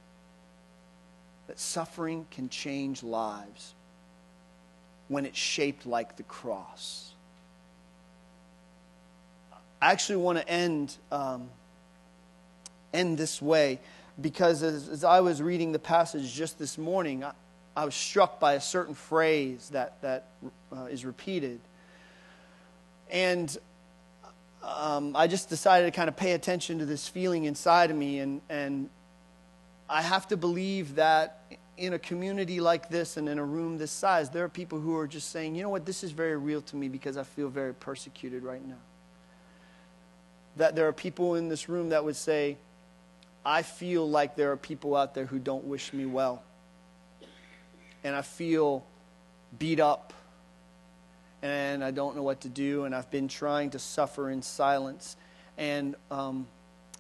[1.49, 3.75] That suffering can change lives
[5.09, 7.13] when it's shaped like the cross.
[9.83, 11.49] I actually want to end, um,
[12.93, 13.81] end this way
[14.21, 17.33] because as, as, I was reading the passage just this morning, I,
[17.77, 20.29] I was struck by a certain phrase that, that
[20.73, 21.61] uh, is repeated.
[23.11, 23.57] And
[24.63, 28.19] um, I just decided to kind of pay attention to this feeling inside of me.
[28.19, 28.91] And, and
[29.89, 31.41] I have to believe that
[31.77, 34.97] in a community like this and in a room this size, there are people who
[34.97, 37.49] are just saying, you know what, this is very real to me because I feel
[37.49, 38.77] very persecuted right now.
[40.57, 42.59] That there are people in this room that would say,
[43.45, 46.43] I feel like there are people out there who don't wish me well.
[48.05, 48.85] And I feel
[49.59, 50.13] beat up
[51.43, 55.17] and I don't know what to do, and I've been trying to suffer in silence.
[55.57, 56.47] And um,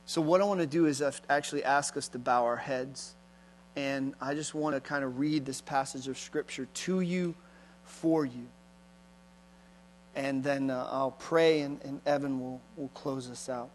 [0.07, 3.14] so, what I want to do is actually ask us to bow our heads.
[3.76, 7.34] And I just want to kind of read this passage of Scripture to you,
[7.84, 8.49] for you.
[10.16, 13.70] And then uh, I'll pray, and, and Evan will, will close us out.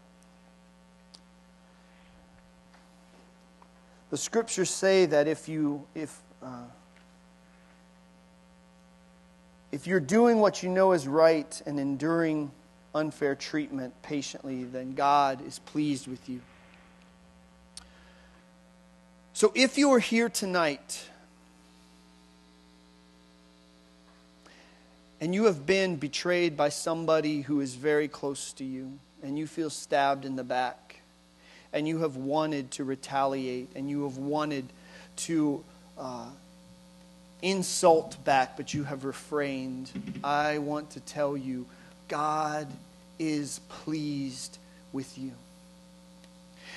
[4.10, 6.64] The Scriptures say that if you, if, uh,
[9.72, 12.50] if you're doing what you know is right and enduring
[12.94, 16.40] unfair treatment patiently, then God is pleased with you.
[19.32, 21.04] So if you are here tonight
[25.20, 29.46] and you have been betrayed by somebody who is very close to you, and you
[29.46, 30.85] feel stabbed in the back,
[31.76, 34.64] and you have wanted to retaliate, and you have wanted
[35.16, 35.62] to
[35.98, 36.30] uh,
[37.42, 39.90] insult back, but you have refrained,
[40.24, 41.66] I want to tell you
[42.08, 42.66] God
[43.18, 44.56] is pleased
[44.90, 45.32] with you.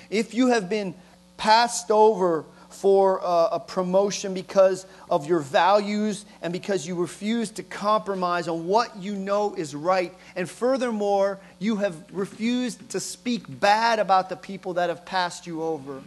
[0.10, 0.94] If you have been
[1.38, 2.44] passed over
[2.80, 8.68] for a, a, promotion because of your values and because you refuse to compromise on
[8.68, 10.14] what you know is right.
[10.38, 15.62] And furthermore, you have refused to speak bad about the people that have passed you
[15.62, 16.02] over.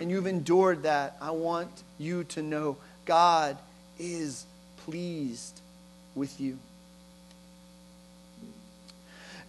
[0.00, 1.16] And you've endured that.
[1.22, 2.76] I want you to know
[3.06, 3.56] God
[3.98, 4.44] is
[4.84, 5.62] pleased
[6.14, 6.58] with you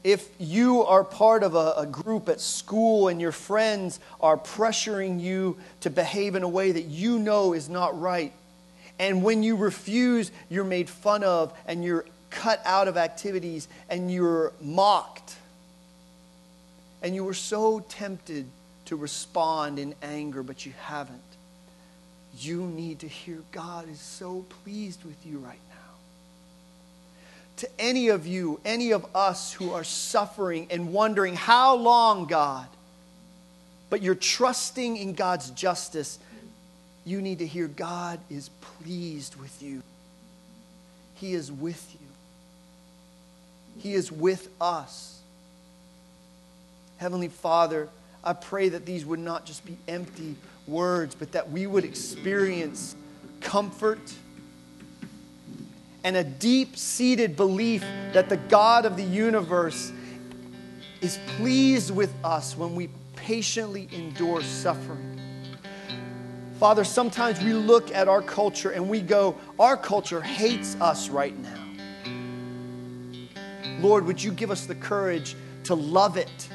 [0.07, 5.19] if you are part of a, a, group at school and your friends are pressuring
[5.19, 8.31] you to behave in a way that you know is not right,
[8.99, 14.09] and when you refuse, you're made fun of and you're cut out of activities and
[14.09, 15.35] you're mocked,
[17.01, 18.45] and you were so tempted
[18.85, 21.19] to respond in anger, but you haven't,
[22.39, 25.59] you need to hear God is so pleased with you right
[27.57, 32.67] to any of you, any of us who are suffering and wondering, how long, God?
[33.89, 36.19] But you're trusting in God's justice.
[37.05, 39.81] You need to hear God is pleased with you.
[41.15, 42.07] He is with you.
[43.81, 45.19] He is with us.
[46.97, 47.89] Heavenly Father,
[48.23, 50.35] I pray that these would not just be empty
[50.67, 52.95] words, but that we would experience
[53.39, 54.13] comfort
[56.07, 57.81] and a deep seated belief
[58.13, 59.91] that the God of the universe
[61.01, 62.87] is pleased with us when we
[63.17, 65.19] patiently endure suffering.
[66.61, 71.37] Father, sometimes we look at our culture and we go, our culture hates us right
[71.39, 71.65] now.
[73.81, 75.35] Lord, would you give us the courage
[75.65, 76.47] to love it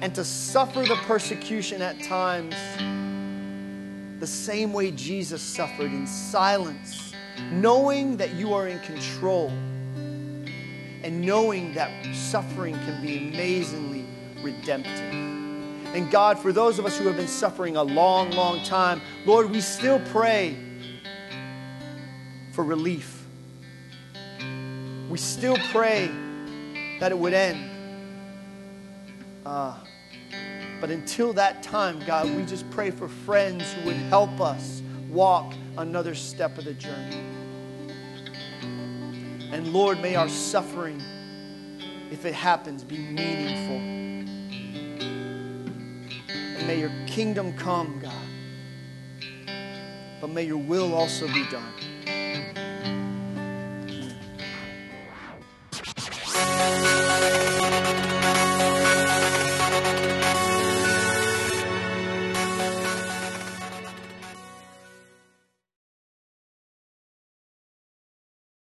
[0.00, 2.54] and to suffer the persecution at times
[4.18, 7.13] the same way Jesus suffered in silence
[7.50, 9.48] knowing that you are in control
[11.02, 14.06] and knowing that suffering can be amazingly
[14.42, 15.12] redemptive.
[15.94, 19.50] And God, for those of us who have been suffering a long, long time, Lord,
[19.50, 20.56] we still pray
[22.52, 23.24] for relief.
[25.08, 26.10] We still pray
[27.00, 27.70] that it would end.
[29.44, 29.76] Uh,
[30.80, 35.54] but until that time, God, we just pray for friends who would help us walk
[35.78, 37.22] another step of the journey.
[39.52, 41.00] And Lord, may our suffering,
[42.10, 43.76] if it happens, be meaningful.
[46.26, 48.12] And may your kingdom come, God.
[50.20, 51.72] But may your will also be done.